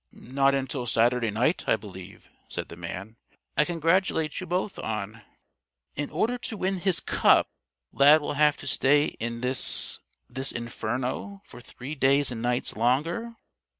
"Not 0.11 0.55
until 0.55 0.87
Saturday 0.87 1.29
night, 1.29 1.65
I 1.69 1.75
believe," 1.75 2.27
said 2.49 2.69
the 2.69 2.75
man. 2.75 3.17
"I 3.55 3.65
congratulate 3.65 4.41
you 4.41 4.47
both 4.47 4.79
on" 4.79 5.21
"In 5.95 6.09
order 6.09 6.39
to 6.39 6.57
win 6.57 6.79
his 6.79 6.99
cup, 6.99 7.45
Lad 7.93 8.19
will 8.19 8.33
have 8.33 8.57
to 8.57 8.65
stay 8.65 9.05
in 9.19 9.41
this 9.41 9.99
this 10.27 10.51
inferno 10.51 11.43
for 11.45 11.61
three 11.61 11.93
days 11.93 12.31
and 12.31 12.41
nights 12.41 12.75
longer?" 12.75 13.35